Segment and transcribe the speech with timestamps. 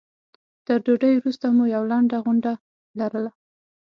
[0.65, 2.51] تر ډوډۍ وروسته مو یوه لنډه غونډه
[2.99, 3.31] لرله.